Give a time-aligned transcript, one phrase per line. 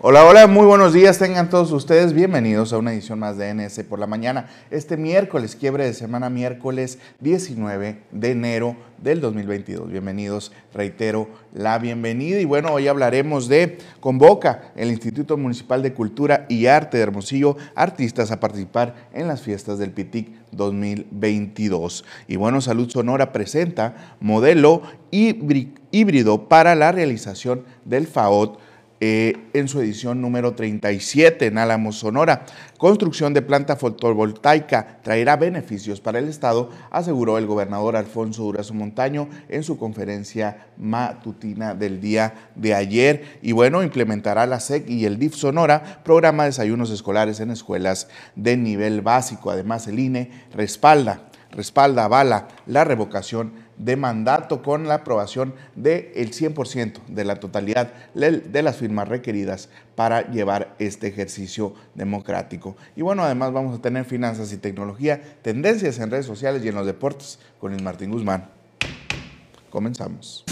[0.00, 3.82] Hola, hola, muy buenos días, tengan todos ustedes bienvenidos a una edición más de NS
[3.82, 4.48] por la mañana.
[4.70, 9.90] Este miércoles, quiebre de semana, miércoles 19 de enero del 2022.
[9.90, 16.46] Bienvenidos, reitero la bienvenida y bueno, hoy hablaremos de Convoca el Instituto Municipal de Cultura
[16.48, 22.04] y Arte de Hermosillo artistas a participar en las fiestas del PITIC 2022.
[22.28, 28.67] Y bueno, Salud Sonora presenta modelo híbrido para la realización del FAOT
[29.00, 32.44] eh, en su edición número 37 en Álamos, Sonora.
[32.78, 39.28] Construcción de planta fotovoltaica traerá beneficios para el Estado, aseguró el gobernador Alfonso Durazo Montaño
[39.48, 43.38] en su conferencia matutina del día de ayer.
[43.40, 48.08] Y bueno, implementará la SEC y el DIF Sonora, programa de desayunos escolares en escuelas
[48.34, 49.50] de nivel básico.
[49.50, 57.06] Además, el INE respalda, respalda, avala la revocación de mandato con la aprobación del 100%
[57.06, 62.76] de la totalidad de las firmas requeridas para llevar este ejercicio democrático.
[62.96, 66.74] Y bueno, además vamos a tener finanzas y tecnología, tendencias en redes sociales y en
[66.74, 68.50] los deportes con el Martín Guzmán.
[69.70, 70.44] Comenzamos.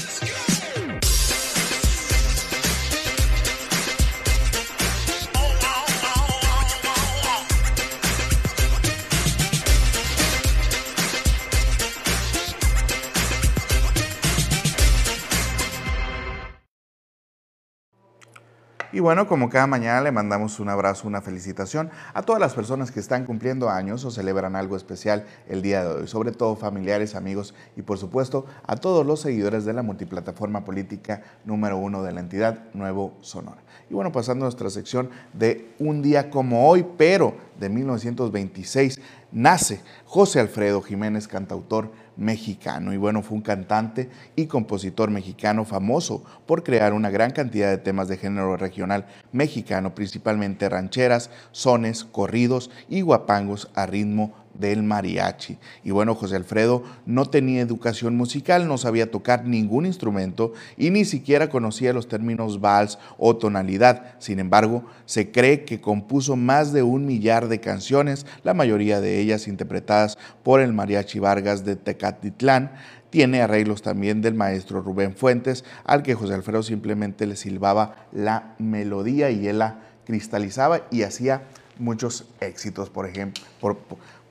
[18.97, 22.91] Y bueno, como cada mañana le mandamos un abrazo, una felicitación a todas las personas
[22.91, 27.15] que están cumpliendo años o celebran algo especial el día de hoy, sobre todo familiares,
[27.15, 32.13] amigos y por supuesto a todos los seguidores de la multiplataforma política número uno de
[32.13, 33.61] la entidad Nuevo Sonora.
[33.91, 38.99] Y bueno, pasando a nuestra sección de un día como hoy, pero de 1926,
[39.31, 42.93] nace José Alfredo Jiménez, cantautor mexicano.
[42.93, 47.79] Y bueno, fue un cantante y compositor mexicano famoso por crear una gran cantidad de
[47.79, 55.59] temas de género regional mexicano, principalmente rancheras, sones, corridos y guapangos a ritmo del mariachi.
[55.85, 61.05] Y bueno, José Alfredo no tenía educación musical, no sabía tocar ningún instrumento y ni
[61.05, 64.15] siquiera conocía los términos vals o tonalidad.
[64.19, 69.21] Sin embargo, se cree que compuso más de un millar de canciones, la mayoría de
[69.21, 72.73] ellas interpretadas por el mariachi Vargas de Tecatitlán.
[73.11, 78.55] Tiene arreglos también del maestro Rubén Fuentes, al que José Alfredo simplemente le silbaba la
[78.59, 81.43] melodía y él la cristalizaba y hacía
[81.79, 83.43] muchos éxitos, por ejemplo,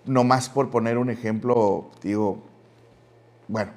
[0.06, 2.44] más por poner un ejemplo, digo,
[3.48, 3.72] bueno,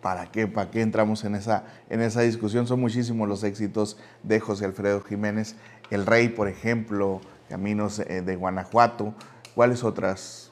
[0.00, 2.66] ¿para qué, ¿para qué entramos en esa, en esa discusión?
[2.66, 5.56] Son muchísimos los éxitos de José Alfredo Jiménez,
[5.90, 9.14] El Rey, por ejemplo, Caminos eh, de Guanajuato,
[9.54, 10.50] ¿cuáles otras?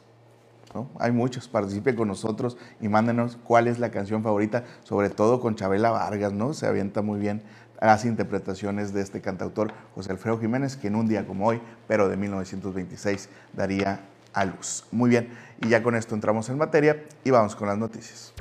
[1.01, 5.57] Hay muchos, participe con nosotros y mándenos cuál es la canción favorita, sobre todo con
[5.57, 6.55] Chabela Vargas, ¿no?
[6.55, 7.43] Se avienta muy bien
[7.81, 12.09] las interpretaciones de este cantautor José Alfredo Jiménez, que en un día como hoy, pero
[12.09, 14.01] de 1926, daría
[14.33, 14.85] a luz.
[14.91, 15.31] Muy bien,
[15.61, 18.33] y ya con esto entramos en materia y vamos con las noticias.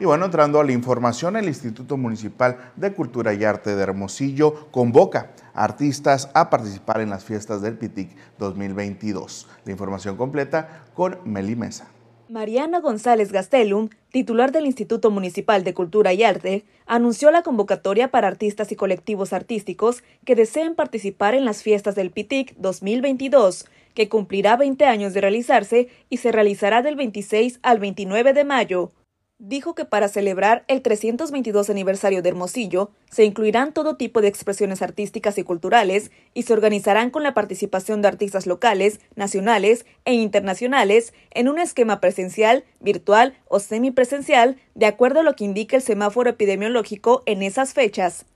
[0.00, 4.70] Y bueno, entrando a la información, el Instituto Municipal de Cultura y Arte de Hermosillo
[4.70, 9.46] convoca a artistas a participar en las fiestas del PITIC 2022.
[9.66, 11.88] La información completa con Meli Mesa.
[12.30, 18.28] Mariana González Gastelum, titular del Instituto Municipal de Cultura y Arte, anunció la convocatoria para
[18.28, 24.56] artistas y colectivos artísticos que deseen participar en las fiestas del PITIC 2022, que cumplirá
[24.56, 28.92] 20 años de realizarse y se realizará del 26 al 29 de mayo
[29.40, 34.82] dijo que para celebrar el 322 aniversario de Hermosillo se incluirán todo tipo de expresiones
[34.82, 41.14] artísticas y culturales y se organizarán con la participación de artistas locales, nacionales e internacionales
[41.30, 46.28] en un esquema presencial, virtual o semipresencial, de acuerdo a lo que indica el semáforo
[46.28, 48.26] epidemiológico en esas fechas.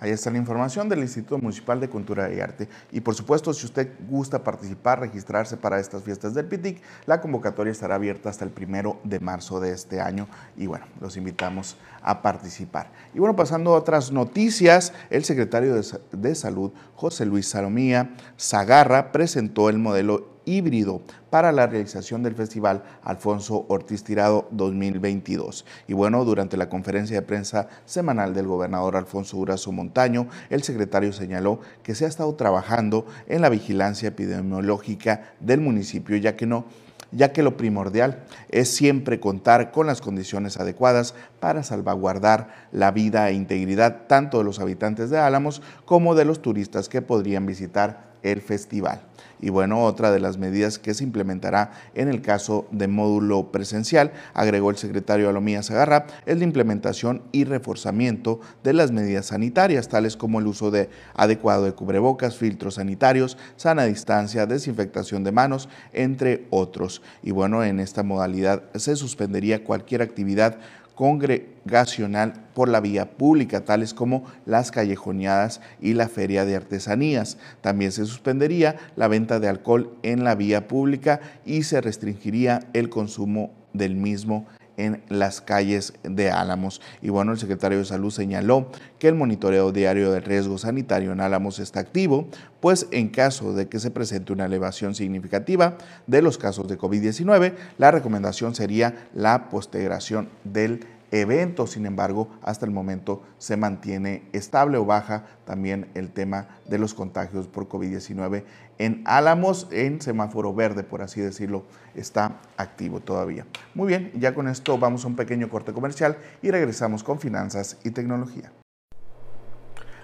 [0.01, 2.69] Ahí está la información del Instituto Municipal de Cultura y Arte.
[2.89, 7.71] Y por supuesto, si usted gusta participar, registrarse para estas fiestas del PITIC, la convocatoria
[7.71, 10.29] estará abierta hasta el primero de marzo de este año.
[10.55, 12.91] Y bueno, los invitamos a participar.
[13.13, 19.11] Y bueno, pasando a otras noticias, el secretario de, de Salud, José Luis Salomía Zagarra,
[19.11, 25.65] presentó el modelo híbrido para la realización del Festival Alfonso Ortiz Tirado 2022.
[25.87, 31.13] Y bueno, durante la conferencia de prensa semanal del gobernador Alfonso Durazo Montaño, el secretario
[31.13, 36.65] señaló que se ha estado trabajando en la vigilancia epidemiológica del municipio, ya que no
[37.11, 43.29] ya que lo primordial es siempre contar con las condiciones adecuadas para salvaguardar la vida
[43.29, 48.08] e integridad tanto de los habitantes de Álamos como de los turistas que podrían visitar
[48.23, 49.01] el festival.
[49.41, 54.11] Y bueno, otra de las medidas que se implementará en el caso de módulo presencial,
[54.33, 60.17] agregó el secretario Alomía Zagarra, es la implementación y reforzamiento de las medidas sanitarias, tales
[60.17, 66.45] como el uso de adecuado de cubrebocas, filtros sanitarios, sana distancia, desinfectación de manos, entre
[66.49, 67.01] otros.
[67.23, 70.57] Y bueno, en esta modalidad se suspendería cualquier actividad
[70.99, 77.37] congregacional por la vía pública, tales como las callejoneadas y la feria de artesanías.
[77.61, 82.89] También se suspendería la venta de alcohol en la vía pública y se restringiría el
[82.89, 84.45] consumo del mismo
[84.79, 86.81] en las calles de Álamos.
[87.01, 91.21] Y bueno, el secretario de Salud señaló que el monitoreo diario del riesgo sanitario en
[91.21, 92.27] Álamos está activo,
[92.59, 95.77] pues en caso de que se presente una elevación significativa
[96.07, 101.67] de los casos de COVID-19, la recomendación sería la postergación del evento.
[101.67, 106.93] Sin embargo, hasta el momento se mantiene estable o baja también el tema de los
[106.93, 108.43] contagios por COVID-19
[108.79, 111.65] en Álamos, en semáforo verde, por así decirlo,
[111.95, 113.45] está activo todavía.
[113.75, 117.77] Muy bien, ya con esto vamos a un pequeño corte comercial y regresamos con finanzas
[117.83, 118.51] y tecnología.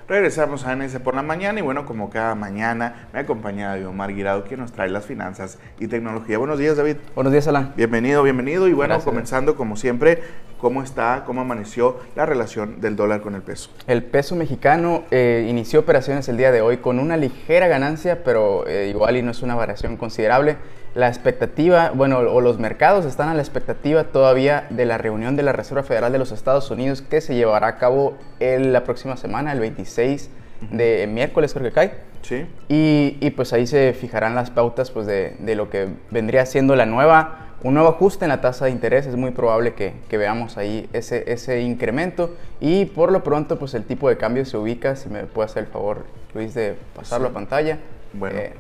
[0.08, 4.14] Regresamos a NS por la mañana y bueno, como cada mañana me acompaña David Omar
[4.14, 6.38] Guirado, quien nos trae las finanzas y tecnología.
[6.38, 6.98] Buenos días, David.
[7.16, 7.74] Buenos días, Alan.
[7.76, 8.68] Bienvenido, bienvenido.
[8.68, 10.22] Y bueno, comenzando como siempre,
[10.60, 13.72] ¿cómo está, cómo amaneció la relación del dólar con el peso?
[13.88, 18.68] El peso mexicano eh, inició operaciones el día de hoy con una ligera ganancia, pero
[18.68, 20.58] eh, igual y no es una variación considerable
[20.96, 25.44] la expectativa, bueno, o los mercados están a la expectativa todavía de la reunión de
[25.44, 29.18] la Reserva Federal de los Estados Unidos que se llevará a cabo en la próxima
[29.18, 30.30] semana, el 26
[30.72, 31.94] de miércoles creo que cae.
[32.22, 32.48] Sí.
[32.70, 36.76] Y, y, pues ahí se fijarán las pautas pues de, de, lo que vendría siendo
[36.76, 39.06] la nueva, un nuevo ajuste en la tasa de interés.
[39.06, 42.36] Es muy probable que, que, veamos ahí ese, ese incremento.
[42.60, 45.66] Y por lo pronto pues el tipo de cambio se ubica, si me puede hacer
[45.66, 47.78] el favor Luis de pasarlo a pantalla.
[48.14, 48.40] Bueno.
[48.40, 48.54] Eh,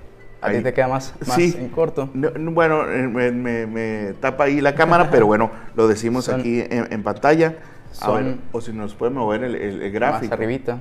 [0.45, 2.09] a ti te queda más, más en corto.
[2.13, 7.55] bueno, eh, me, tapa ahí la cámara, pero bueno, lo decimos aquí en, pantalla.
[8.51, 10.31] o si nos puede mover el, el, gráfico.
[10.31, 10.79] Más arribita.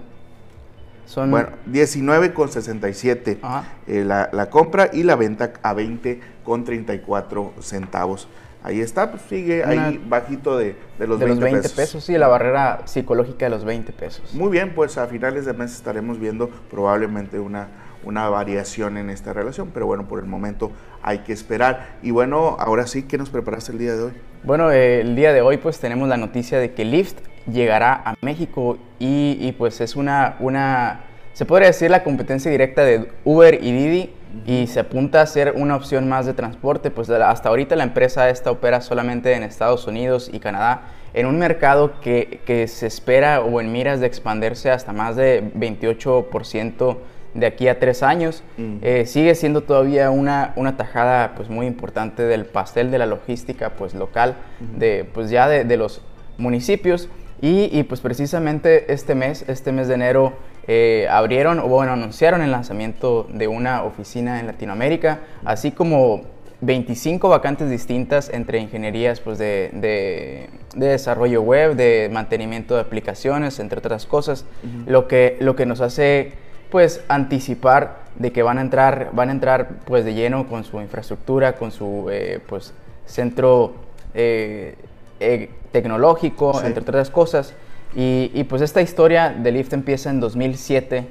[1.07, 1.31] Son...
[1.31, 3.39] Bueno, 19,67
[3.87, 8.27] eh, la, la, compra y la venta a 20,34 centavos.
[8.65, 12.03] Ahí está, pues sigue ahí bajito de, de los, de 20, los 20 pesos.
[12.03, 14.33] Sí, la barrera psicológica de los 20 pesos.
[14.33, 17.69] Muy bien, pues a finales de mes estaremos viendo probablemente una
[18.05, 20.73] una variación en esta relación, pero bueno, por el momento
[21.03, 21.97] hay que esperar.
[22.03, 24.13] Y bueno, ahora sí, ¿qué nos preparaste el día de hoy?
[24.43, 27.19] Bueno, eh, el día de hoy pues tenemos la noticia de que Lyft
[27.51, 31.01] llegará a México y, pues es una, una,
[31.33, 34.11] se podría decir la competencia directa de Uber y Didi
[34.47, 38.29] y se apunta a ser una opción más de transporte, pues hasta ahorita la empresa
[38.31, 43.41] esta opera solamente en Estados Unidos y Canadá, en un mercado que, que se espera
[43.41, 46.97] o en miras de expandirse hasta más de 28%
[47.35, 48.43] de aquí a tres años.
[48.83, 53.71] Eh, sigue siendo todavía una, una tajada pues, muy importante del pastel de la logística
[53.71, 54.37] pues, local,
[54.77, 56.01] de, pues, ya de, los
[56.39, 57.09] municipios.
[57.41, 60.33] Y, pues precisamente este mes, este mes de enero,
[60.67, 66.23] eh, abrieron o bueno, anunciaron el lanzamiento de una oficina en Latinoamérica, así como
[66.63, 73.81] 25 vacantes distintas entre ingenierías pues, de, de, desarrollo web, de mantenimiento de aplicaciones, entre
[73.81, 74.47] otras cosas,
[74.87, 76.33] lo, que, lo que nos hace
[76.75, 80.81] pues anticipar de que van a entrar, van a entrar pues de lleno con su
[80.81, 82.75] infraestructura, con su eh, pues
[83.07, 83.75] centro
[84.13, 84.75] eh,
[85.21, 87.55] eh, tecnológico, entre otras cosas.
[87.95, 91.07] Y, pues esta historia de Lyft empieza en 2007,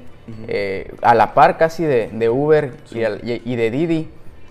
[1.00, 4.08] a la par casi de, Uber y, de Didi.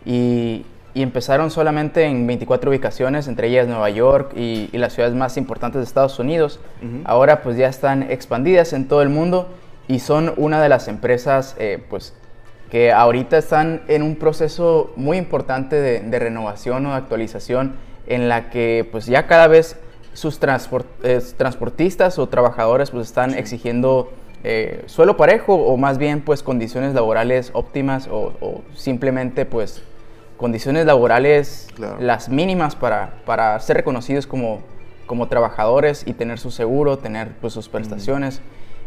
[0.07, 0.65] Y,
[0.95, 5.83] empezaron solamente en 24 ubicaciones, entre ellas Nueva York y, las ciudades más importantes de
[5.83, 6.59] Estados Unidos.
[7.03, 9.47] Ahora pues ya están expandidas en todo el mundo
[9.87, 12.13] y son una de las empresas eh, pues,
[12.69, 17.75] que ahorita están en un proceso muy importante de, renovación o de actualización
[18.07, 19.77] en la que pues, ya cada vez
[20.13, 24.11] sus transportistas o trabajadores pues, están exigiendo
[24.45, 29.81] eh, suelo parejo o más bien pues condiciones laborales óptimas o, simplemente pues
[30.35, 34.59] condiciones laborales las mínimas para, para ser reconocidos como,
[35.05, 38.41] como trabajadores y tener su seguro, tener pues sus prestaciones.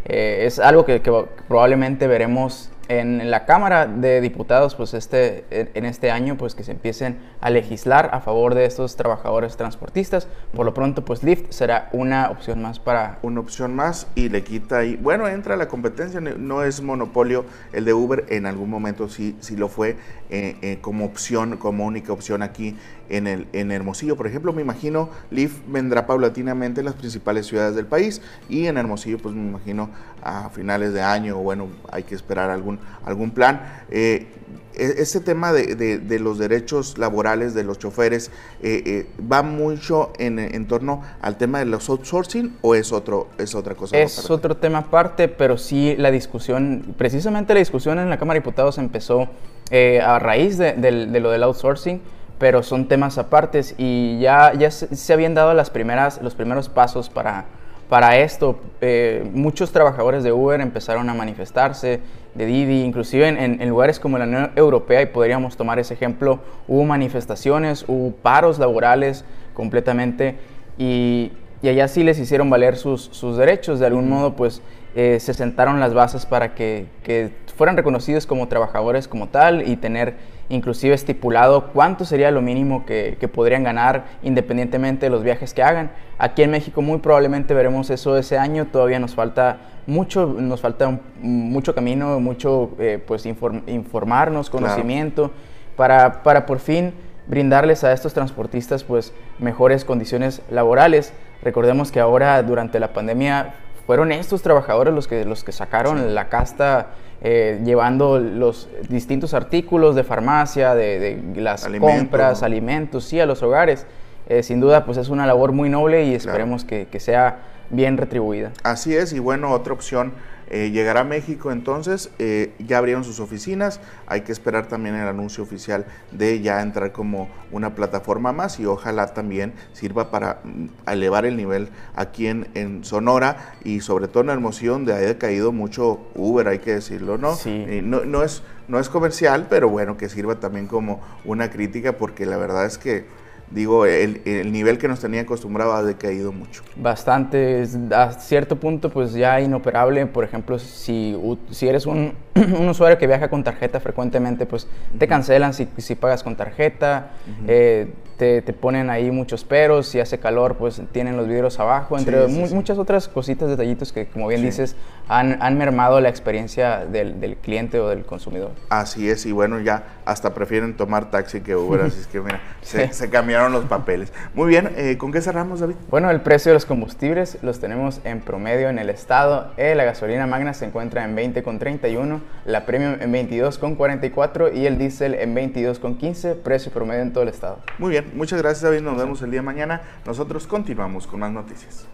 [0.04, 1.00] Eh, es algo que,
[1.48, 6.72] probablemente veremos en, la Cámara de Diputados, pues este, en este año, pues que se
[6.72, 10.28] empiecen a legislar a favor de estos trabajadores transportistas.
[10.54, 13.18] Por lo pronto, pues Lyft será una opción más para...
[13.22, 14.96] Una opción más y le quita ahí...
[14.96, 19.56] Bueno, entra la competencia, no es monopolio el de Uber, en algún momento sí, sí
[19.56, 19.96] lo fue
[20.30, 22.76] eh, eh, como opción, como única opción aquí
[23.08, 24.16] en, el, en Hermosillo.
[24.16, 28.76] Por ejemplo, me imagino Lyft vendrá paulatinamente en las principales ciudades del país y en
[28.76, 29.90] Hermosillo, pues me imagino
[30.22, 33.60] a finales de año, bueno, hay que esperar algún, algún plan.
[33.90, 34.26] Eh,
[34.74, 38.30] e, este tema de, los derechos laborales de los choferes
[38.62, 43.74] eh, va mucho en, torno al tema de los outsourcing o es otro es otra
[43.74, 48.34] cosa es otro tema aparte pero sí la discusión precisamente la discusión en la cámara
[48.34, 49.28] de diputados empezó
[49.70, 50.74] a raíz de,
[51.20, 52.00] lo del outsourcing
[52.38, 57.08] pero son temas apartes y ya, ya se, habían dado las primeras, los primeros pasos
[57.08, 57.46] para,
[57.88, 58.58] para esto.
[58.80, 62.00] Eh, muchos trabajadores de Uber empezaron a manifestarse,
[62.34, 66.84] de Didi, inclusive en, lugares como la Unión Europea, y podríamos tomar ese ejemplo, hubo
[66.84, 70.36] manifestaciones, hubo paros laborales completamente,
[70.76, 71.32] y,
[71.62, 74.60] y allá sí les hicieron valer sus, sus derechos, de algún modo pues
[74.94, 79.76] eh, se sentaron las bases para que, que fueran reconocidos como trabajadores como tal y
[79.76, 80.14] tener
[80.48, 85.90] inclusive estipulado cuánto sería lo mínimo que, podrían ganar independientemente de los viajes que hagan.
[86.18, 91.00] Aquí en México muy probablemente veremos eso ese año, todavía nos falta mucho, nos falta
[91.20, 95.32] mucho camino, mucho eh, pues informarnos, conocimiento,
[95.76, 96.92] para, para por fin
[97.26, 101.12] brindarles a estos transportistas pues mejores condiciones laborales.
[101.42, 103.54] Recordemos que ahora durante la pandemia
[103.86, 106.88] fueron estos trabajadores los que, los que sacaron la casta
[107.22, 113.86] eh, llevando los distintos artículos de farmacia, de, las compras, alimentos, sí, a los hogares.
[114.28, 117.38] Eh, sin duda, pues es una labor muy noble y esperemos que, que sea
[117.70, 118.52] bien retribuida.
[118.64, 120.12] Así es, y bueno, otra opción
[120.48, 125.08] eh, llegará a México entonces, eh, ya abrieron sus oficinas, hay que esperar también el
[125.08, 130.90] anuncio oficial de ya entrar como una plataforma más y ojalá también sirva para mm,
[130.90, 135.52] elevar el nivel aquí en, en Sonora y sobre todo en Hermosillo donde haya caído
[135.52, 137.34] mucho Uber, hay que decirlo, ¿no?
[137.34, 137.80] Sí.
[137.82, 142.24] no, no, es, no es comercial, pero bueno, que sirva también como una crítica porque
[142.24, 143.04] la verdad es que
[143.50, 146.62] digo, el, nivel que nos tenía acostumbrado ha decaído mucho.
[146.76, 151.16] Bastante, a cierto punto pues ya inoperable, por ejemplo, si,
[151.50, 154.66] si eres un, un usuario que viaja con tarjeta frecuentemente, pues
[154.98, 157.12] te cancelan si, si pagas con tarjeta,
[157.46, 161.98] eh, te, te, ponen ahí muchos peros, si hace calor pues tienen los vidrios abajo,
[161.98, 164.76] entre muchas otras cositas, detallitos que como bien dices
[165.08, 168.50] han, han, mermado la experiencia del, del, cliente o del consumidor.
[168.68, 172.40] Así es, y bueno, ya hasta prefieren tomar taxi que Uber, así es que mira,
[172.62, 174.12] se, se cambiaron los papeles.
[174.34, 175.76] Muy bien, eh, ¿con qué cerramos David?
[175.90, 179.84] Bueno, el precio de los combustibles los tenemos en promedio en el estado, eh, la
[179.84, 186.34] gasolina magna se encuentra en 20,31, la premium en 22,44 y el diésel en 22,15,
[186.34, 187.58] precio promedio en todo el estado.
[187.78, 189.80] Muy bien, muchas gracias David, nos vemos el día de mañana.
[190.04, 191.86] Nosotros continuamos con más noticias.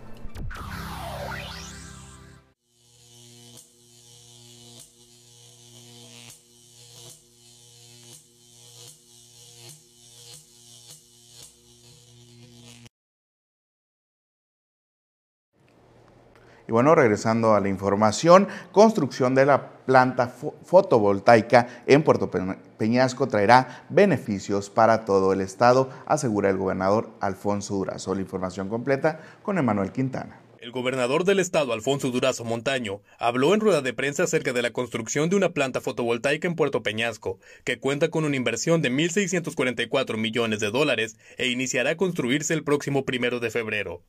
[16.72, 22.30] Y bueno, regresando a la información, construcción de la planta fotovoltaica en Puerto
[22.78, 28.14] Peñasco traerá beneficios para todo el estado, asegura el gobernador Alfonso Durazo.
[28.14, 30.40] La información completa con Emanuel Quintana.
[30.60, 34.72] El gobernador del estado, Alfonso Durazo Montaño, habló en rueda de prensa acerca de la
[34.72, 40.16] construcción de una planta fotovoltaica en Puerto Peñasco, que cuenta con una inversión de 1.644
[40.16, 44.00] millones de dólares e iniciará a construirse el próximo primero de febrero.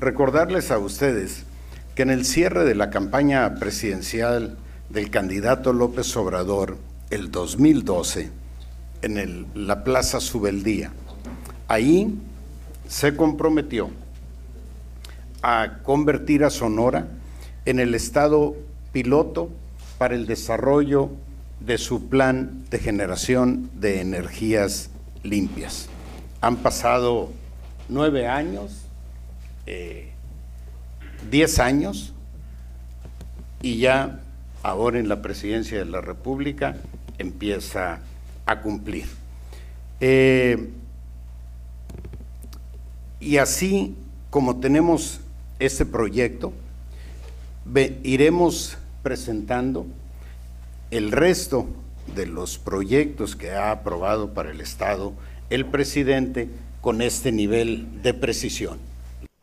[0.00, 1.46] Recordarles a ustedes
[1.96, 4.58] que en el cierre de la campaña presidencial
[4.90, 6.76] del candidato López Obrador,
[7.08, 8.30] el 2012,
[9.00, 10.92] en la Plaza Subeldía,
[11.68, 12.14] ahí
[12.86, 13.88] se comprometió
[15.40, 17.08] a convertir a Sonora
[17.64, 18.54] en el estado
[18.92, 19.48] piloto
[19.96, 21.08] para el desarrollo
[21.60, 24.90] de su plan de generación de energías
[25.22, 25.88] limpias.
[26.42, 27.30] Han pasado
[27.88, 28.82] nueve años,
[29.64, 30.12] eh,
[31.30, 32.12] 10 años
[33.62, 34.20] y ya
[34.62, 36.76] ahora en la presidencia de la República
[37.18, 38.00] empieza
[38.44, 39.06] a cumplir.
[40.00, 40.70] Eh,
[43.20, 43.94] y así
[44.30, 45.20] como tenemos
[45.58, 46.52] este proyecto,
[48.02, 49.86] iremos presentando
[50.90, 51.66] el resto
[52.14, 55.12] de los proyectos que ha aprobado para el Estado
[55.50, 56.48] el presidente
[56.80, 58.78] con este nivel de precisión.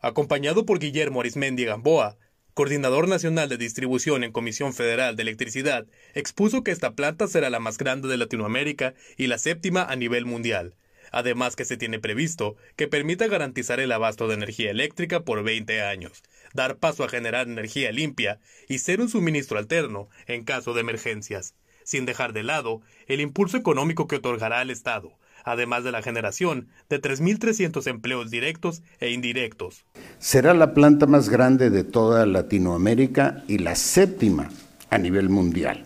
[0.04, 2.18] Acompañado por Guillermo Arismendi Gamboa,
[2.52, 7.58] coordinador nacional de distribución en Comisión Federal de Electricidad, expuso que esta planta será la
[7.58, 10.74] más grande de Latinoamérica y la séptima a nivel mundial.
[11.10, 15.80] Además que se tiene previsto que permita garantizar el abasto de energía eléctrica por 20
[15.80, 20.82] años, dar paso a generar energía limpia y ser un suministro alterno en caso de
[20.82, 26.02] emergencias, sin dejar de lado el impulso económico que otorgará al Estado, además de la
[26.02, 29.84] generación de 3.300 empleos directos e indirectos.
[30.18, 34.50] Será la planta más grande de toda Latinoamérica y la séptima
[34.90, 35.84] a nivel mundial.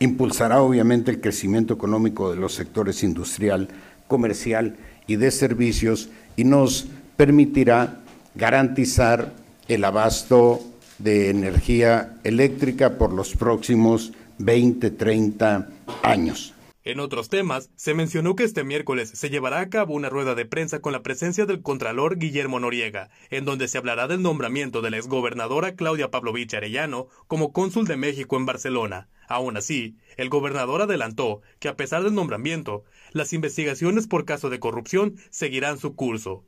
[0.00, 3.68] Impulsará obviamente el crecimiento económico de los sectores industrial,
[4.08, 4.76] comercial
[5.06, 8.00] y de servicios y nos permitirá
[8.34, 9.32] garantizar
[9.68, 10.60] el abasto
[10.98, 15.68] de energía eléctrica por los próximos 20, 30
[16.02, 16.53] años.
[16.86, 20.44] En otros temas, se mencionó que este miércoles se llevará a cabo una rueda de
[20.44, 24.90] prensa con la presencia del Contralor Guillermo Noriega, en donde se hablará del nombramiento de
[24.90, 29.08] la exgobernadora Claudia Pavlovich Arellano como cónsul de México en Barcelona.
[29.28, 34.60] Aún así, el gobernador adelantó que a pesar del nombramiento, las investigaciones por caso de
[34.60, 36.44] corrupción seguirán su curso.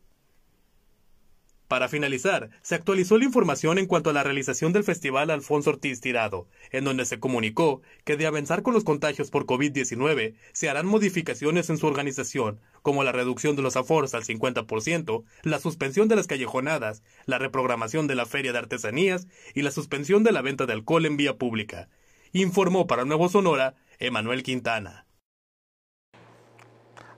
[1.68, 6.00] Para finalizar, se actualizó la información en cuanto a la realización del Festival Alfonso Ortiz
[6.00, 10.86] Tirado, en donde se comunicó que de avanzar con los contagios por COVID-19 se harán
[10.86, 16.14] modificaciones en su organización, como la reducción de los aforos al 50%, la suspensión de
[16.14, 20.66] las callejonadas, la reprogramación de la feria de artesanías y la suspensión de la venta
[20.66, 21.88] de alcohol en vía pública.
[22.32, 25.05] Informó para Nuevo Sonora Emanuel Quintana.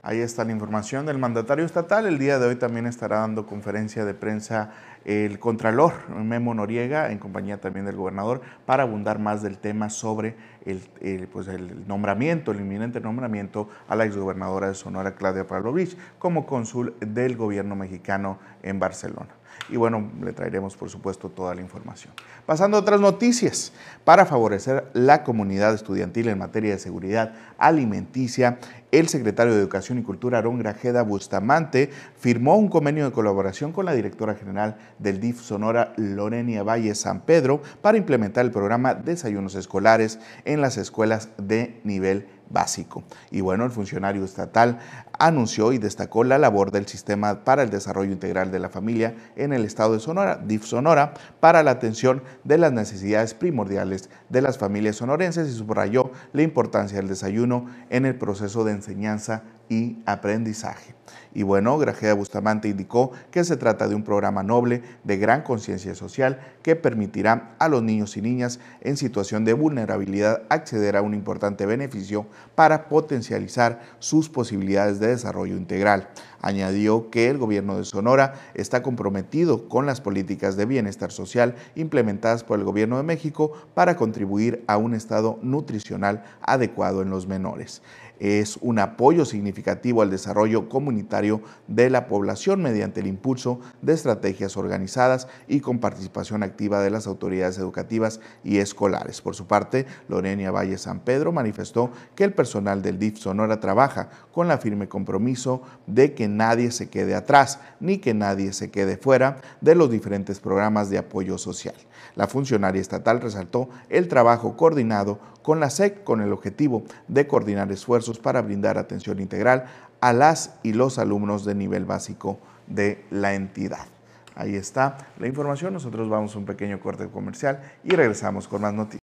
[0.01, 2.05] Ahí está la información del mandatario estatal.
[2.05, 4.71] El día de hoy también estará dando conferencia de prensa
[5.03, 10.37] el Contralor Memo Noriega, en compañía también del gobernador, para abundar más del tema sobre
[10.65, 16.45] el, pues el nombramiento, el inminente nombramiento a la exgobernadora de Sonora, Claudia Pavlovich, como
[16.45, 19.38] cónsul del gobierno mexicano en Barcelona
[19.69, 22.13] y bueno, le traeremos por supuesto toda la información.
[22.45, 28.59] Pasando a otras noticias, para favorecer la comunidad estudiantil en materia de seguridad alimenticia,
[28.91, 33.85] el secretario de Educación y Cultura, Aarón Grajeda Bustamante, firmó un convenio de colaboración con
[33.85, 39.53] la directora general del DIF Sonora, Lorenia Valle San Pedro, para implementar el programa Desayunos
[39.53, 43.03] Escolares en las escuelas de nivel básico.
[43.31, 44.79] Y bueno, el funcionario estatal
[45.17, 49.53] anunció y destacó la labor del Sistema para el Desarrollo Integral de la Familia en
[49.53, 54.57] el Estado de Sonora, DIF Sonora, para la atención de las necesidades primordiales de las
[54.57, 60.95] familias sonorenses y subrayó la importancia del desayuno en el proceso de enseñanza y aprendizaje.
[61.33, 65.93] Y bueno, Grajeda Bustamante indicó que se trata de un programa noble de gran conciencia
[65.93, 71.13] social que permitirá a los niños y niñas en situación de vulnerabilidad acceder a un
[71.13, 76.09] importante beneficio para potencializar sus posibilidades de desarrollo integral.
[76.41, 82.43] Añadió que el gobierno de Sonora está comprometido con las políticas de bienestar social implementadas
[82.43, 87.81] por el gobierno de México para contribuir a un estado nutricional adecuado en los menores
[88.19, 94.57] es un apoyo significativo al desarrollo comunitario de la población mediante el impulso de estrategias
[94.57, 99.21] organizadas y con participación activa de las autoridades educativas y escolares.
[99.21, 104.09] Por su parte, Lorenia Valle San Pedro manifestó que el personal del DIF Sonora trabaja
[104.31, 108.97] con la firme compromiso de que nadie se quede atrás ni que nadie se quede
[108.97, 111.75] fuera de los diferentes programas de apoyo social.
[112.15, 117.71] La funcionaria estatal resaltó el trabajo coordinado con la SEC con el objetivo de coordinar
[117.71, 119.65] esfuerzos para brindar atención integral
[119.99, 123.87] a las y los alumnos de nivel básico de la entidad.
[124.35, 125.73] Ahí está la información.
[125.73, 129.01] Nosotros vamos a un pequeño corte comercial y regresamos con más noticias.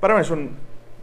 [0.00, 0.56] Para mí es un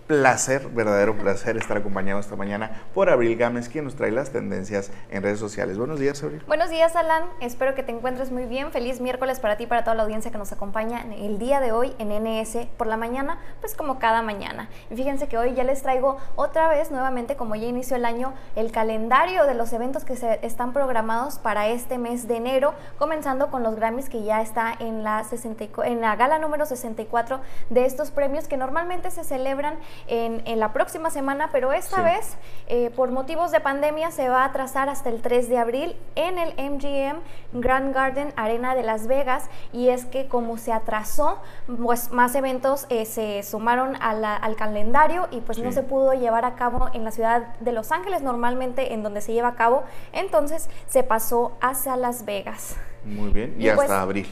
[0.09, 4.89] placer, verdadero placer estar acompañado esta mañana por Abril Gámez, quien nos trae las tendencias
[5.11, 5.77] en redes sociales.
[5.77, 6.41] Buenos días, Abril.
[6.47, 7.25] Buenos días, Alan.
[7.41, 8.71] Espero que te encuentres muy bien.
[8.71, 11.73] Feliz miércoles para ti y para toda la audiencia que nos acompaña el día de
[11.73, 14.67] hoy en NS por la mañana, pues como cada mañana.
[14.89, 18.33] Y fíjense que hoy ya les traigo otra vez, nuevamente, como ya inició el año,
[18.55, 23.51] el calendario de los eventos que se están programados para este mes de enero, comenzando
[23.51, 27.85] con los Grammys que ya está en la, 60, en la gala número 64 de
[27.85, 32.35] estos premios que normalmente se celebran en, la próxima semana, pero esta vez,
[32.67, 36.37] eh, por motivos de pandemia, se va a trazar hasta el 3 de abril en
[36.37, 37.19] el MGM
[37.53, 39.49] Grand Garden Arena de Las Vegas.
[39.71, 41.39] Y es que como se atrasó,
[41.81, 46.55] pues más eventos eh, se sumaron al calendario y pues no se pudo llevar a
[46.55, 49.83] cabo en la ciudad de Los Ángeles, normalmente en donde se lleva a cabo.
[50.13, 52.75] Entonces se pasó hacia Las Vegas.
[53.05, 54.27] Muy bien, y, hasta pues abril.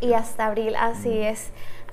[0.00, 1.50] Y hasta abril, así es.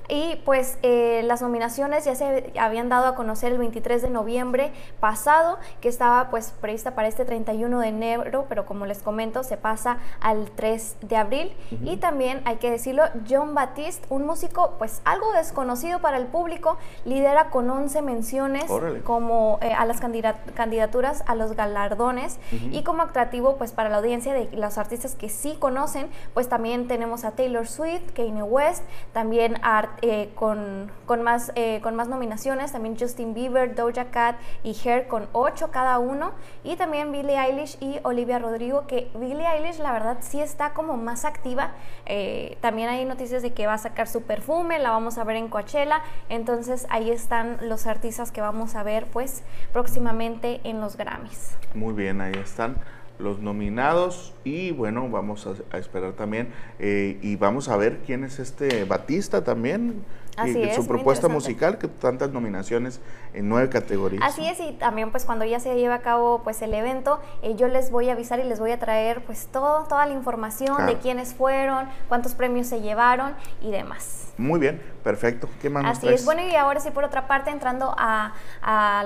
[0.08, 4.72] Y pues eh, las nominaciones ya se habían dado a conocer el 23 de noviembre
[5.00, 9.58] pasado, que estaba pues prevista para este 31 de enero, pero como les comento, se
[9.58, 11.52] pasa al 3 de abril.
[11.84, 16.78] Y también hay que decirlo, John Batiste, un músico pues algo desconocido para el público,
[17.04, 18.64] lidera con 11 menciones
[19.04, 22.38] como eh, a las candidaturas a los galardones.
[22.72, 26.88] Y como atractivo pues para la audiencia de los artistas que sí conocen, pues también
[26.88, 32.08] tenemos a Taylor Swift, Kanye West, también a eh, con, con, más, eh, con más
[32.08, 36.32] nominaciones, también Justin Bieber, Doja Cat y Hair con ocho cada uno,
[36.64, 40.96] y también Billie Eilish y Olivia Rodrigo, que Billie Eilish la verdad sí está como
[40.96, 41.72] más activa,
[42.06, 45.36] eh, también hay noticias de que va a sacar su perfume, la vamos a ver
[45.36, 50.96] en Coachella, entonces ahí están los artistas que vamos a ver pues próximamente en los
[50.96, 51.56] Grammys.
[51.74, 52.76] Muy bien, ahí están
[53.18, 58.38] los nominados y bueno, vamos a, esperar también eh, y vamos a ver quién es
[58.38, 60.04] este Batista también.
[60.38, 63.00] Así y, su propuesta musical, que tantas nominaciones
[63.34, 64.22] en nueve categorías.
[64.22, 67.54] Así es, y también pues cuando ya se lleve a cabo pues el evento, eh,
[67.56, 70.86] yo les voy a avisar y les voy a traer pues todo, toda la información
[70.86, 74.28] de quiénes fueron, cuántos premios se llevaron y demás.
[74.38, 75.48] Muy bien, perfecto.
[75.60, 76.24] ¿Qué más Así es.
[76.24, 78.32] Bueno, y ahora sí, por otra parte, entrando a,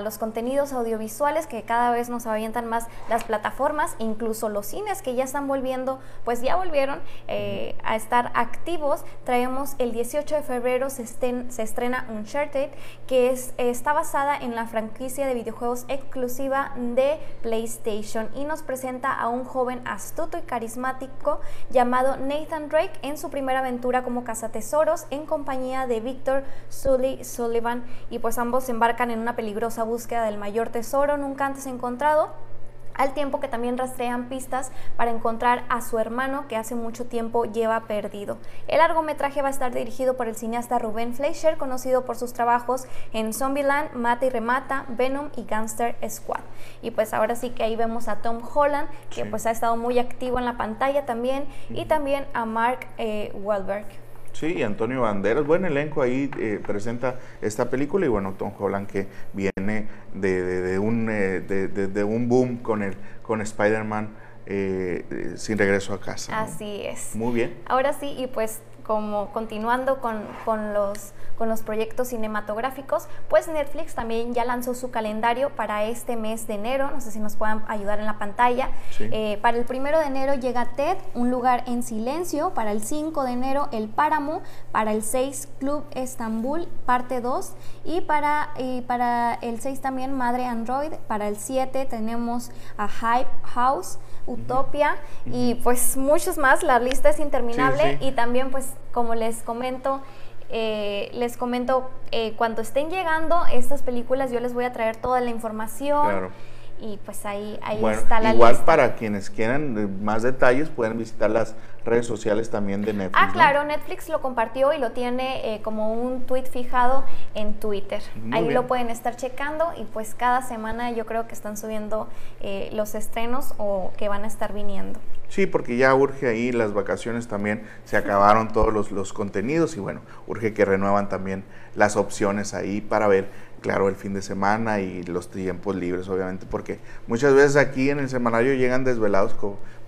[0.03, 5.15] los contenidos audiovisuales que cada vez nos avientan más las plataformas, incluso los cines que
[5.15, 9.03] ya están volviendo, pues ya volvieron eh, a estar activos.
[9.23, 11.03] Traemos el 18 de febrero se,
[11.49, 12.69] se estrena Uncharted,
[13.07, 19.13] que es, está basada en la franquicia de videojuegos exclusiva de PlayStation y nos presenta
[19.13, 25.05] a un joven astuto y carismático llamado Nathan Drake en su primera aventura como cazatesoros
[25.11, 27.83] en compañía de Victor Sully Sullivan.
[28.09, 32.52] Y pues ambos se embarcan en una peligrosa búsqueda del mayor tesoro nunca antes encontrado
[32.95, 37.45] al tiempo que también rastrean pistas para encontrar a su hermano que hace mucho tiempo
[37.45, 38.37] lleva perdido.
[38.67, 42.85] El largometraje va a estar dirigido por el cineasta Ruben Fleischer, conocido por sus trabajos
[43.13, 46.41] en Zombieland, Mata y Remata, Venom y Gangster Squad.
[46.81, 49.99] Y pues ahora sí que ahí vemos a Tom Holland, que pues ha estado muy
[49.99, 54.02] activo en la pantalla también, y también a Mark eh, Wahlberg.
[54.33, 59.07] Sí, Antonio Banderas, buen elenco ahí eh, presenta esta película y bueno, Tom Holland que
[59.31, 64.09] viene de, un, eh, de, un boom con, el, con Spider-Man
[64.47, 66.41] eh, sin regreso a casa.
[66.41, 67.15] Así es.
[67.15, 67.53] Muy bien.
[67.67, 73.95] Ahora sí, y pues como continuando con, con los con los proyectos cinematográficos, pues Netflix
[73.95, 77.63] también ya lanzó su calendario para este mes de enero, no sé si nos puedan
[77.67, 78.69] ayudar en la pantalla.
[78.99, 83.23] Eh, para el primero de enero llega TED, Un lugar en silencio, para el 5
[83.23, 84.41] de enero El Páramo,
[84.71, 87.53] para el 6 Club Estambul, parte 2,
[87.85, 93.29] y para, y para el 6 también Madre Android, para el 7 tenemos a Hype
[93.43, 99.41] House, Utopia y pues muchos más, la lista es interminable y también pues como les
[99.41, 100.01] comento,
[100.49, 105.19] eh, les comento, eh, cuando estén llegando estas películas, yo les voy a traer toda
[105.19, 106.31] la información.
[106.79, 108.65] Y pues ahí, ahí Bueno, está la igual lista.
[108.65, 111.55] para quienes quieran eh, más detalles pueden visitar las
[111.85, 113.17] redes sociales también de Netflix.
[113.21, 113.33] Ah, ¿no?
[113.33, 117.03] claro, Netflix lo compartió y lo tiene eh, como un tweet fijado
[117.35, 118.01] en Twitter.
[118.21, 118.53] Muy Ahí bien.
[118.53, 122.07] lo pueden estar checando y pues cada semana yo creo que están subiendo
[122.41, 124.99] eh, los estrenos o que van a estar viniendo.
[125.29, 129.79] Sí, porque ya urge ahí las vacaciones también, se acabaron todos los, los contenidos y
[129.79, 131.43] bueno, urge que renuevan también
[131.75, 133.29] las opciones ahí para ver,
[133.63, 137.97] claro, el fin de semana y los tiempos libres, obviamente, porque muchas veces aquí en
[137.97, 139.33] el semanario llegan desvelados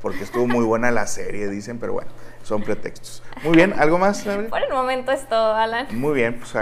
[0.01, 2.09] porque estuvo muy buena la serie, dicen, pero bueno,
[2.41, 3.21] son pretextos.
[3.43, 4.23] Muy bien, ¿algo más?
[4.23, 5.87] Por el momento es todo, Alan.
[5.91, 6.53] Muy bien, pues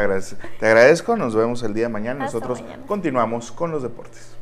[0.59, 2.83] te agradezco, nos vemos el día de mañana, Hasta nosotros mañana.
[2.87, 4.35] continuamos con los deportes.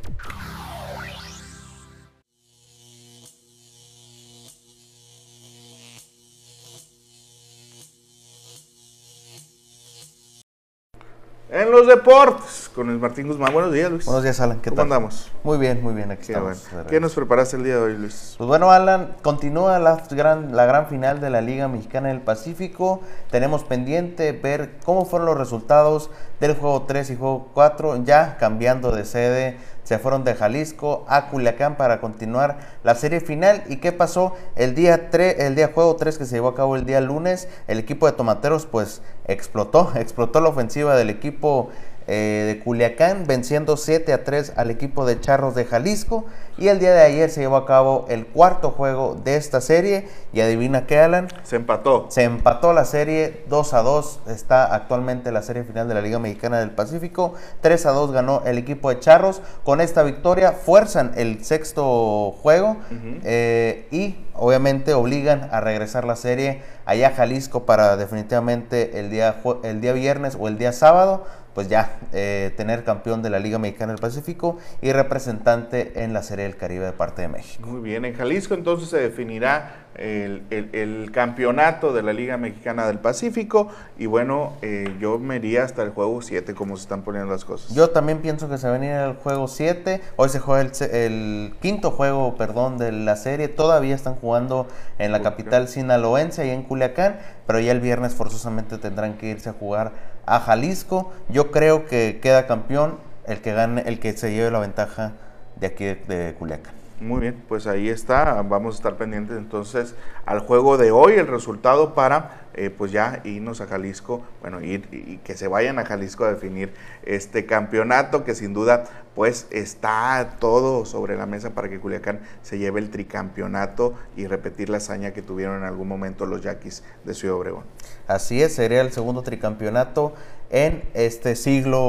[11.54, 13.52] En los deportes, con el Martín Guzmán.
[13.52, 14.06] Buenos días, Luis.
[14.06, 14.60] Buenos días, Alan.
[14.62, 14.84] ¿Qué ¿Cómo tal?
[14.84, 15.30] andamos?
[15.44, 16.10] Muy bien, muy bien.
[16.10, 16.66] Aquí Qué estamos.
[16.72, 16.86] bueno.
[16.88, 18.36] ¿Qué nos preparaste el día de hoy, Luis?
[18.38, 23.02] Pues bueno, Alan, continúa la gran, la gran final de la Liga Mexicana del Pacífico.
[23.30, 26.08] Tenemos pendiente ver cómo fueron los resultados
[26.42, 29.58] del juego 3 y juego 4, ya cambiando de sede.
[29.84, 33.62] Se fueron de Jalisco a Culiacán para continuar la serie final.
[33.68, 34.34] ¿Y qué pasó?
[34.56, 37.46] El día 3, el día juego 3 que se llevó a cabo el día lunes,
[37.68, 41.70] el equipo de Tomateros pues explotó, explotó la ofensiva del equipo
[42.06, 46.24] eh, de Culiacán, venciendo 7 a 3 al equipo de Charros de Jalisco.
[46.58, 50.08] Y el día de ayer se llevó a cabo el cuarto juego de esta serie.
[50.32, 51.28] Y adivina qué, Alan.
[51.42, 52.06] Se empató.
[52.10, 54.20] Se empató la serie 2 a 2.
[54.28, 57.34] Está actualmente la serie final de la Liga Mexicana del Pacífico.
[57.60, 59.40] 3 a 2 ganó el equipo de Charros.
[59.64, 62.76] Con esta victoria fuerzan el sexto juego
[63.24, 69.36] eh, y obviamente obligan a regresar la serie allá a Jalisco para definitivamente el día,
[69.62, 71.24] el día viernes o el día sábado.
[71.54, 76.22] Pues ya eh, tener campeón de la Liga Mexicana del Pacífico y representante en la
[76.22, 77.68] Serie del Caribe de parte de México.
[77.68, 82.86] Muy bien, en Jalisco entonces se definirá el, el- el campeonato de la Liga Mexicana
[82.86, 87.02] del Pacífico y bueno, eh, yo me iría hasta el juego 7 como se están
[87.02, 87.74] poniendo las cosas.
[87.74, 90.00] Yo también pienso que se va a venir el juego 7.
[90.16, 93.48] Hoy se juega el, el quinto juego, perdón, de la serie.
[93.48, 94.66] Todavía están jugando
[94.98, 99.50] en la capital sinaloense y en Culiacán, pero ya el viernes forzosamente tendrán que irse
[99.50, 99.92] a jugar
[100.26, 101.12] a Jalisco.
[101.28, 105.12] Yo creo que queda campeón el que gane, el que se lleve la ventaja
[105.56, 106.81] de aquí de, de Culiacán.
[107.02, 111.26] Muy bien, pues ahí está, vamos a estar pendientes entonces al juego de hoy, el
[111.26, 115.84] resultado para eh, pues ya irnos a Jalisco, bueno, ir y que se vayan a
[115.84, 118.84] Jalisco a definir este campeonato que sin duda
[119.16, 124.68] pues está todo sobre la mesa para que Culiacán se lleve el tricampeonato y repetir
[124.68, 127.64] la hazaña que tuvieron en algún momento los Yaquis de Ciudad Obregón.
[128.06, 130.14] Así es, sería el segundo tricampeonato
[130.52, 131.80] en este siglo,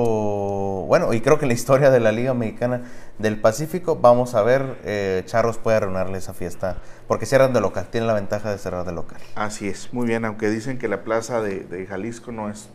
[0.87, 2.83] bueno, y creo que en la historia de la Liga Mexicana
[3.19, 3.97] del Pacífico.
[3.97, 8.13] Vamos a ver, eh, Charros puede arruinarle esa fiesta, porque cierran de local, tienen la
[8.13, 9.19] ventaja de cerrar de local.
[9.35, 12.69] Así es, muy bien, aunque dicen que la plaza de, de Jalisco no es,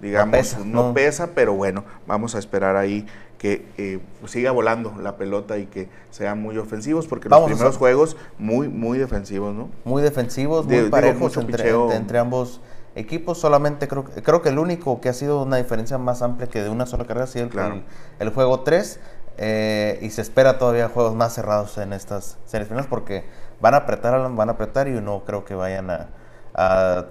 [0.00, 0.94] digamos, pesa, no no.
[0.94, 3.06] pesa, pero bueno, vamos a esperar ahí
[3.38, 7.78] que eh, siga volando la pelota y que sean muy ofensivos, porque Vamos los primeros
[7.78, 9.68] juegos muy, muy defensivos, ¿no?
[9.84, 12.60] Muy defensivos, muy parejos entre ambos
[12.98, 13.38] equipos.
[13.38, 16.62] Solamente creo, que- creo que el único que ha sido una diferencia más amplia que
[16.62, 17.74] de una sola carrera ha sido el, Claro.
[17.74, 17.84] el-
[18.20, 19.00] el juego 3.
[19.40, 23.24] eh, y se espera todavía juegos más cerrados en estas series finales porque
[23.60, 26.08] van a apretar, van a apretar y no creo que vayan a,
[26.54, 27.04] a,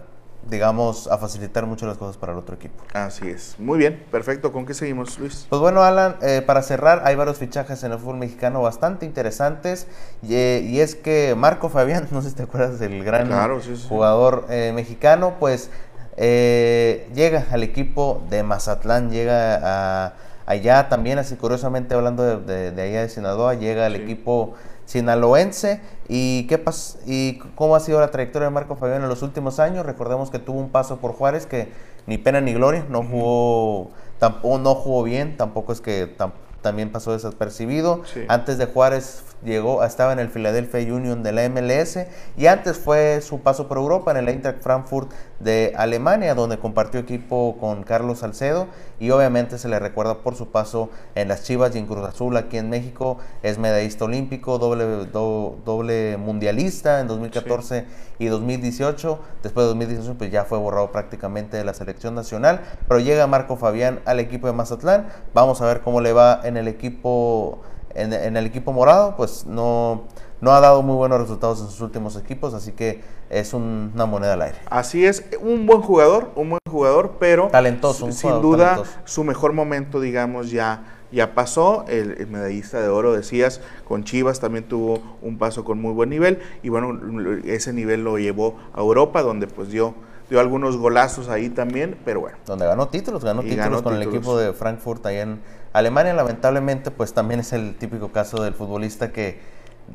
[0.50, 2.84] digamos, a facilitar mucho las cosas para el otro equipo.
[2.94, 3.56] Así es.
[3.60, 4.52] Muy bien, perfecto.
[4.52, 5.46] ¿Con qué seguimos, Luis?
[5.50, 9.88] Pues bueno, Alan, eh, para cerrar, hay varios fichajes en el fútbol mexicano bastante interesantes.
[10.22, 13.62] Y, eh, y es que Marco Fabián, no sé si te acuerdas del gran Claro,
[13.62, 13.88] sí, sí, sí.
[13.90, 15.70] jugador eh, mexicano, pues
[16.16, 19.60] eh, llega al equipo de Mazatlán, llega
[20.08, 20.14] a,
[20.46, 24.02] allá también, así curiosamente hablando de, de- de allá de Sinaloa, llega al Sí.
[24.02, 24.54] equipo
[24.86, 25.80] sinaloense.
[26.10, 29.60] ¿Y qué pas y cómo ha sido la trayectoria de Marco Fabián en los últimos
[29.60, 29.86] años?
[29.86, 31.70] Recordemos que tuvo un paso por Juárez que
[32.06, 36.92] ni pena ni gloria, no jugó, tampoco no jugó bien, tampoco es que tam- también
[36.92, 38.02] pasó desapercibido.
[38.14, 38.24] Sí.
[38.30, 43.22] Antes de Juárez llegó, estaba en el Philadelphia Union de la MLS y antes fue
[43.22, 48.20] su paso por Europa en el Eintracht Frankfurt de Alemania, donde compartió equipo con Carlos
[48.20, 48.68] Salcedo
[49.00, 52.36] y obviamente se le recuerda por su paso en las Chivas y en Cruz Azul
[52.38, 53.18] aquí en México.
[53.44, 57.86] Es medallista olímpico, doble, do- doble mundialista en 2014
[58.20, 59.20] y 2018.
[59.44, 63.58] Después de 2018 pues ya fue borrado prácticamente de la selección nacional, pero llega Marco
[63.58, 65.08] Fabián al equipo de Mazatlán.
[65.34, 67.62] Vamos a ver cómo le va en el equipo
[67.96, 70.04] en, en el equipo morado, pues no,
[70.42, 74.06] no ha dado muy buenos resultados en sus últimos equipos, así que es un- una
[74.06, 74.58] moneda al aire.
[74.70, 79.00] Así es, un buen jugador, un buen jugador, pero Talentoso, un sin jugador duda talentoso.
[79.06, 84.66] su mejor momento, digamos, ya ya pasó, el, medallista de oro decías, con Chivas también
[84.68, 87.00] tuvo un paso con muy buen nivel y bueno,
[87.46, 89.94] ese nivel lo llevó a Europa donde pues dio
[90.30, 92.38] dio algunos golazos ahí también, pero bueno.
[92.46, 95.40] Donde ganó títulos, ganó títulos con el equipo de Frankfurt ahí en
[95.72, 96.14] Alemania.
[96.14, 99.40] Lamentablemente, pues también es el típico caso del futbolista que,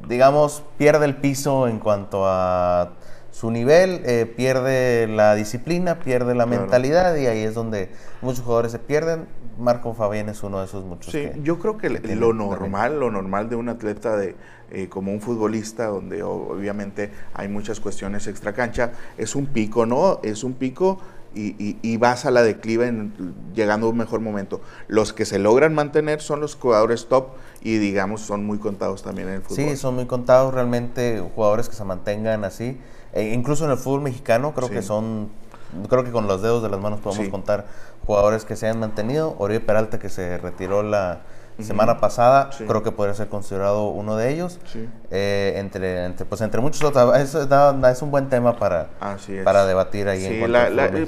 [0.09, 2.93] digamos, pierde el piso en cuanto a
[3.33, 7.89] su nivel, eh, pierde la disciplina, pierde la mentalidad y ahí es donde
[8.21, 9.27] muchos jugadores se pierden.
[9.59, 11.13] Marco Fabián es uno de esos muchos.
[11.13, 14.37] Sí, yo creo que lo normal, lo normal de un atleta de
[14.71, 20.21] eh, como un futbolista, donde obviamente hay muchas cuestiones extra cancha, es un pico, ¿no?
[20.23, 20.99] Es un pico
[21.35, 24.61] y, y, vas a la declive en, llegando a un mejor momento.
[24.89, 27.29] Los que se logran mantener son los jugadores top
[27.63, 29.57] y digamos son muy contados también en el fútbol.
[29.57, 32.79] Sí, son muy contados realmente jugadores que se mantengan así.
[33.13, 35.29] E incluso en el fútbol mexicano creo que son,
[35.89, 37.67] creo que con los dedos de las manos podemos contar
[38.07, 39.35] jugadores que se han mantenido.
[39.39, 41.21] Oribe Peralta que se retiró la
[41.61, 44.59] semana pasada, creo que podría ser considerado uno de ellos.
[45.11, 48.89] Eh, entre, entre, pues entre muchos otros, es, es un buen tema para,
[49.45, 50.25] para debatir ahí.
[50.25, 50.41] En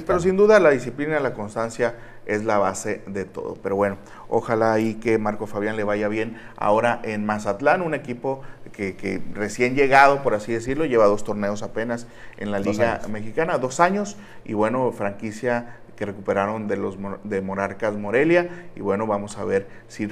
[0.05, 3.57] pero sin duda la disciplina, la constancia es la base de todo.
[3.61, 3.97] Pero bueno,
[4.29, 9.21] ojalá ahí que Marco Fabián le vaya bien ahora en Mazatlán, un equipo que, que
[9.33, 12.07] recién llegado, por así decirlo, lleva dos torneos apenas
[12.37, 17.95] en la Liga Mexicana, dos años, y bueno, franquicia que recuperaron de los de Monarcas
[17.95, 20.07] Morelia y bueno, vamos a ver si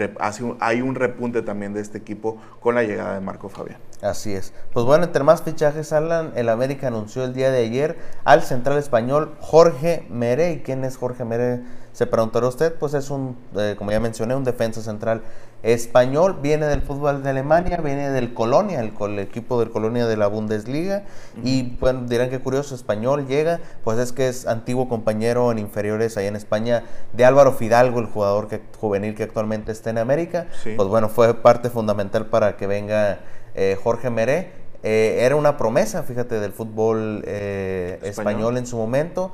[0.60, 3.80] hay un repunte también de este equipo con la llegada de Marco Fabián.
[4.02, 4.54] Así es.
[4.74, 8.78] Pues bueno, entre más fichajes, Alan, el América anunció el día de ayer al central
[8.78, 10.52] español Jorge Mere.
[10.52, 11.62] ¿Y quién es Jorge Mere?
[11.93, 15.22] Se preguntará usted, pues es un, eh, como ya mencioné, un defensa central
[15.63, 20.28] español, viene del fútbol de Alemania, viene del Colonia, el, equipo del Colonia de la
[20.28, 21.04] Bundesliga,
[21.41, 26.17] y bueno, dirán que curioso, español llega, pues es que es antiguo compañero en inferiores
[26.17, 30.47] ahí en España de Álvaro Fidalgo, el jugador que, juvenil que actualmente está en América,
[30.76, 33.19] pues bueno, fue parte fundamental para que venga
[33.56, 34.52] eh, Jorge Meré.
[34.86, 39.32] Eh, era una promesa, fíjate, del fútbol español en su momento.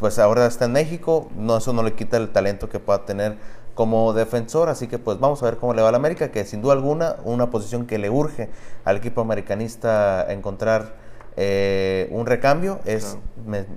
[0.00, 3.36] Pues ahora está en México, no, eso no le quita el talento que pueda tener
[3.74, 6.44] como defensor, así que pues vamos a ver cómo le va a la América, que
[6.44, 8.48] sin duda alguna una posición que le urge
[8.84, 11.09] al equipo americanista encontrar
[11.42, 13.16] eh, un recambio es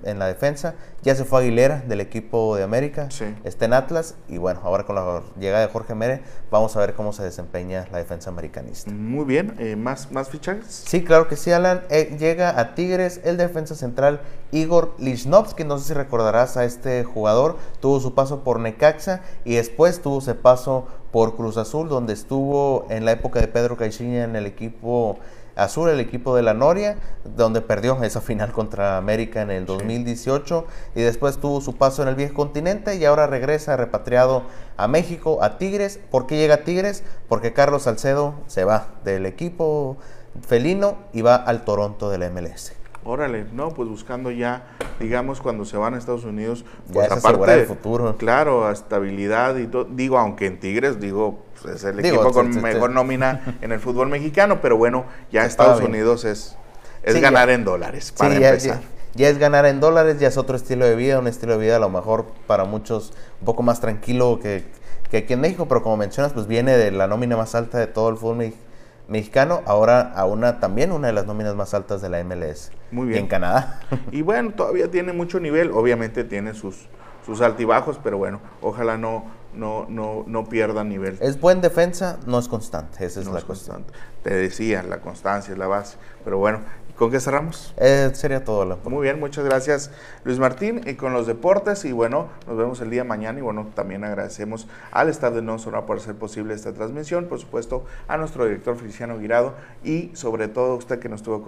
[0.03, 0.75] en la defensa.
[1.01, 3.07] Ya se fue Aguilera del equipo de América,
[3.45, 6.21] está en Atlas y bueno, ahora con la llegada de Jorge Mere
[6.51, 8.91] vamos a ver cómo se desempeña la defensa americanista.
[8.91, 10.83] Muy bien, eh, ¿más, ¿más fichajes?
[10.85, 11.83] Sí, claro que sí, Alan.
[11.89, 14.19] Eh, llega a Tigres el defensa central
[14.51, 19.55] Igor Lichnowsky, no sé si recordarás a este jugador, tuvo su paso por Necaxa y
[19.55, 24.25] después tuvo su paso por Cruz Azul, donde estuvo en la época de Pedro Caixinha
[24.25, 25.19] en el equipo
[25.55, 30.65] Azul, el equipo de la Noria, donde perdió esa final contra América en el 2018
[30.95, 34.43] y después tuvo su paso en el viejo continente y ahora regresa repatriado
[34.77, 35.99] a México, a Tigres.
[36.09, 37.03] ¿Por qué llega a Tigres?
[37.29, 39.97] Porque Carlos Salcedo se va del equipo
[40.41, 42.73] felino y va al Toronto del MLS.
[43.05, 44.63] Órale, no, pues buscando ya,
[44.99, 48.15] digamos, cuando se van a Estados Unidos, pues aparte del futuro.
[48.15, 49.83] Claro, estabilidad y todo.
[49.83, 54.61] Digo, aunque en Tigres, digo, es el equipo con mejor nómina en el fútbol mexicano,
[54.61, 56.55] pero bueno, ya Estados Unidos es,
[57.03, 58.81] es ganar en dólares, para empezar.
[59.15, 61.75] Ya, es ganar en dólares, ya es otro estilo de vida, un estilo de vida
[61.75, 64.63] a lo mejor para muchos un poco más tranquilo que,
[65.11, 67.85] que aquí en México, pero como mencionas, pues viene de la nómina más alta de
[67.85, 68.73] todo el fútbol mexicano
[69.07, 72.71] mexicano, ahora a una también una de las nóminas más altas de la MLS.
[72.91, 73.19] Muy bien.
[73.21, 73.79] en Canadá.
[74.11, 76.87] Y bueno, todavía tiene mucho nivel, obviamente tiene sus,
[77.25, 81.17] sus altibajos, pero bueno, ojalá no, no, no, no pierda nivel.
[81.21, 83.93] Es buen defensa, no es constante, esa es la constante.
[84.23, 86.61] Te decía, la constancia es la base, pero bueno,
[86.97, 87.73] ¿Con qué cerramos?
[87.77, 88.65] Eh, sería todo.
[88.65, 88.75] La...
[88.75, 89.89] Muy bien, muchas gracias
[90.23, 93.71] Luis Martín y con los deportes y bueno, nos vemos el día mañana y bueno,
[93.73, 98.45] también agradecemos al staff de No por hacer posible esta transmisión, por supuesto a nuestro
[98.45, 101.43] director Feliciano Guirado y sobre todo a usted que nos estuvo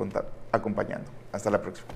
[0.52, 1.12] acompañando.
[1.32, 1.90] Hasta la próxima.